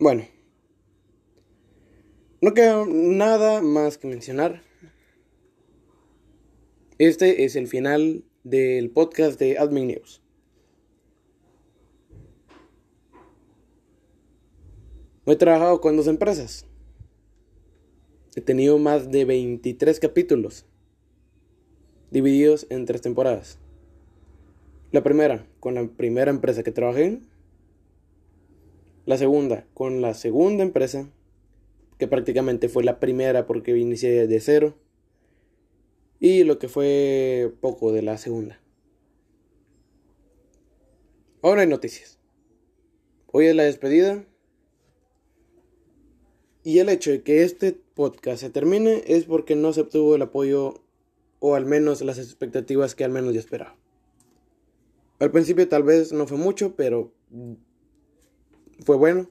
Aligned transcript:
Bueno, 0.00 0.24
no 2.40 2.54
queda 2.54 2.86
nada 2.86 3.60
más 3.62 3.98
que 3.98 4.06
mencionar. 4.06 4.62
Este 6.98 7.44
es 7.44 7.56
el 7.56 7.66
final 7.66 8.24
del 8.44 8.90
podcast 8.90 9.40
de 9.40 9.58
Admin 9.58 9.88
News. 9.88 10.22
He 15.26 15.34
trabajado 15.34 15.80
con 15.80 15.96
dos 15.96 16.06
empresas. 16.06 16.64
He 18.36 18.40
tenido 18.40 18.78
más 18.78 19.10
de 19.10 19.24
23 19.24 19.98
capítulos 19.98 20.64
divididos 22.12 22.68
en 22.70 22.84
tres 22.84 23.00
temporadas. 23.00 23.58
La 24.92 25.02
primera, 25.02 25.44
con 25.58 25.74
la 25.74 25.88
primera 25.88 26.30
empresa 26.30 26.62
que 26.62 26.70
trabajé. 26.70 27.20
La 29.08 29.16
segunda, 29.16 29.66
con 29.72 30.02
la 30.02 30.12
segunda 30.12 30.62
empresa, 30.62 31.08
que 31.96 32.06
prácticamente 32.06 32.68
fue 32.68 32.84
la 32.84 33.00
primera 33.00 33.46
porque 33.46 33.74
inicié 33.74 34.26
de 34.26 34.38
cero. 34.38 34.74
Y 36.20 36.44
lo 36.44 36.58
que 36.58 36.68
fue 36.68 37.50
poco 37.62 37.90
de 37.90 38.02
la 38.02 38.18
segunda. 38.18 38.60
Ahora 41.40 41.62
hay 41.62 41.68
noticias. 41.68 42.18
Hoy 43.32 43.46
es 43.46 43.56
la 43.56 43.62
despedida. 43.62 44.26
Y 46.62 46.80
el 46.80 46.90
hecho 46.90 47.10
de 47.10 47.22
que 47.22 47.44
este 47.44 47.72
podcast 47.72 48.42
se 48.42 48.50
termine 48.50 49.04
es 49.06 49.24
porque 49.24 49.56
no 49.56 49.72
se 49.72 49.80
obtuvo 49.80 50.16
el 50.16 50.20
apoyo 50.20 50.82
o 51.38 51.54
al 51.54 51.64
menos 51.64 52.02
las 52.02 52.18
expectativas 52.18 52.94
que 52.94 53.04
al 53.04 53.12
menos 53.12 53.32
yo 53.32 53.40
esperaba. 53.40 53.74
Al 55.18 55.30
principio 55.30 55.66
tal 55.66 55.84
vez 55.84 56.12
no 56.12 56.26
fue 56.26 56.36
mucho, 56.36 56.76
pero 56.76 57.14
fue 58.84 58.96
bueno. 58.96 59.28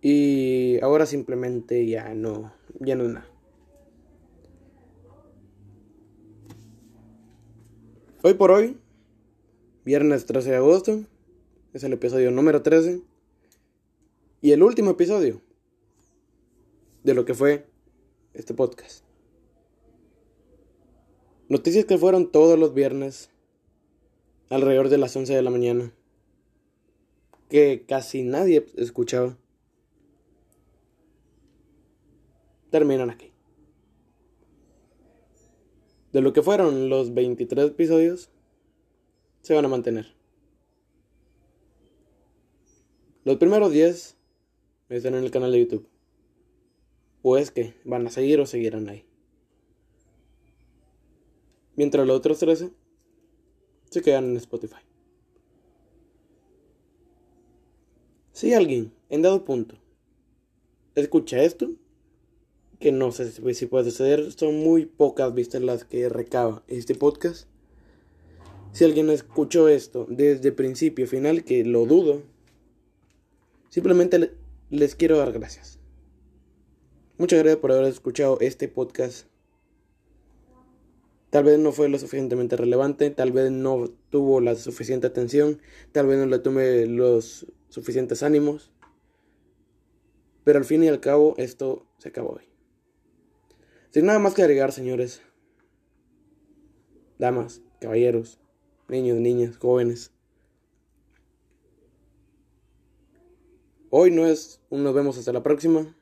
Y 0.00 0.80
ahora 0.82 1.06
simplemente 1.06 1.86
ya 1.86 2.12
no, 2.14 2.52
ya 2.80 2.96
no 2.96 3.04
es 3.04 3.10
nada. 3.10 3.28
Hoy 8.24 8.34
por 8.34 8.50
hoy, 8.50 8.78
viernes 9.84 10.26
13 10.26 10.50
de 10.50 10.56
agosto, 10.56 11.04
es 11.72 11.84
el 11.84 11.92
episodio 11.92 12.30
número 12.30 12.62
13 12.62 13.02
y 14.40 14.52
el 14.52 14.62
último 14.62 14.92
episodio 14.92 15.40
de 17.02 17.14
lo 17.14 17.24
que 17.24 17.34
fue 17.34 17.66
este 18.34 18.54
podcast. 18.54 19.04
Noticias 21.48 21.84
que 21.84 21.98
fueron 21.98 22.30
todos 22.30 22.58
los 22.58 22.74
viernes 22.74 23.30
alrededor 24.50 24.88
de 24.88 24.98
las 24.98 25.14
11 25.16 25.34
de 25.34 25.42
la 25.42 25.50
mañana 25.50 25.92
que 27.52 27.84
casi 27.86 28.22
nadie 28.22 28.64
escuchaba. 28.78 29.36
Terminan 32.70 33.10
aquí. 33.10 33.30
De 36.12 36.22
lo 36.22 36.32
que 36.32 36.40
fueron 36.40 36.88
los 36.88 37.12
23 37.12 37.66
episodios, 37.66 38.30
se 39.42 39.52
van 39.52 39.66
a 39.66 39.68
mantener. 39.68 40.14
Los 43.24 43.36
primeros 43.36 43.70
10 43.70 44.16
están 44.88 45.14
en 45.14 45.24
el 45.24 45.30
canal 45.30 45.52
de 45.52 45.60
YouTube. 45.60 45.86
O 47.20 47.36
es 47.36 47.50
que 47.50 47.74
van 47.84 48.06
a 48.06 48.10
seguir 48.10 48.40
o 48.40 48.46
seguirán 48.46 48.88
ahí. 48.88 49.04
Mientras 51.76 52.06
los 52.06 52.16
otros 52.16 52.38
13 52.38 52.70
se 53.90 54.00
quedan 54.00 54.30
en 54.30 54.38
Spotify. 54.38 54.91
Si 58.42 58.54
alguien 58.54 58.92
en 59.08 59.22
dado 59.22 59.44
punto 59.44 59.76
escucha 60.96 61.44
esto, 61.44 61.70
que 62.80 62.90
no 62.90 63.12
sé 63.12 63.30
si 63.30 63.66
puede 63.66 63.84
suceder, 63.84 64.32
son 64.32 64.58
muy 64.64 64.84
pocas 64.84 65.32
vistas 65.32 65.62
las 65.62 65.84
que 65.84 66.08
recaba 66.08 66.64
este 66.66 66.96
podcast. 66.96 67.46
Si 68.72 68.82
alguien 68.84 69.10
escuchó 69.10 69.68
esto 69.68 70.08
desde 70.08 70.50
principio 70.50 71.04
a 71.04 71.08
final, 71.08 71.44
que 71.44 71.64
lo 71.64 71.86
dudo, 71.86 72.22
simplemente 73.68 74.32
les 74.70 74.96
quiero 74.96 75.18
dar 75.18 75.30
gracias. 75.30 75.78
Muchas 77.18 77.38
gracias 77.38 77.60
por 77.60 77.70
haber 77.70 77.84
escuchado 77.84 78.38
este 78.40 78.66
podcast. 78.66 79.28
Tal 81.30 81.44
vez 81.44 81.60
no 81.60 81.70
fue 81.70 81.88
lo 81.88 81.96
suficientemente 81.96 82.56
relevante, 82.56 83.10
tal 83.10 83.30
vez 83.30 83.52
no 83.52 83.88
tuvo 84.10 84.40
la 84.40 84.56
suficiente 84.56 85.06
atención, 85.06 85.60
tal 85.92 86.08
vez 86.08 86.18
no 86.18 86.26
le 86.26 86.40
tomé 86.40 86.86
los 86.86 87.46
suficientes 87.72 88.22
ánimos. 88.22 88.70
Pero 90.44 90.58
al 90.58 90.66
fin 90.66 90.84
y 90.84 90.88
al 90.88 91.00
cabo 91.00 91.34
esto 91.38 91.86
se 91.96 92.10
acabó 92.10 92.34
hoy. 92.34 92.44
Sin 93.90 94.04
nada 94.04 94.18
más 94.18 94.34
que 94.34 94.42
agregar, 94.42 94.72
señores, 94.72 95.22
damas, 97.18 97.62
caballeros, 97.80 98.38
niños, 98.88 99.18
niñas, 99.18 99.56
jóvenes. 99.56 100.12
Hoy 103.88 104.10
no 104.10 104.26
es 104.26 104.60
un 104.68 104.84
nos 104.84 104.94
vemos 104.94 105.16
hasta 105.16 105.32
la 105.32 105.42
próxima. 105.42 105.96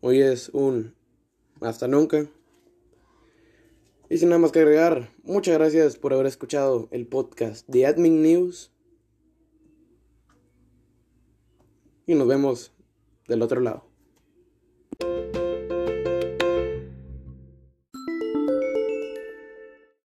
Hoy 0.00 0.22
es 0.22 0.48
un 0.48 0.94
hasta 1.60 1.88
nunca. 1.88 2.26
Y 4.08 4.16
sin 4.16 4.30
nada 4.30 4.38
más 4.38 4.52
que 4.52 4.60
agregar, 4.60 5.10
muchas 5.24 5.54
gracias 5.54 5.96
por 5.96 6.14
haber 6.14 6.26
escuchado 6.26 6.88
el 6.90 7.06
podcast 7.06 7.68
de 7.68 7.86
Admin 7.86 8.22
News. 8.22 8.72
y 12.12 12.14
nos 12.14 12.28
vemos 12.28 12.72
del 13.26 13.40
otro 13.40 13.62
lado. 13.62 13.84